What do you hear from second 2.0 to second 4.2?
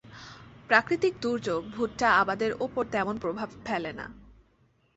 আবাদের ওপর তেমন প্রভাব ফেলে না।